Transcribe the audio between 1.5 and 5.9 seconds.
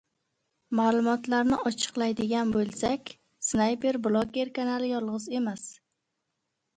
ochiqlaydigan boʻlsak, Snayper bloger kanali yolgʻiz emas.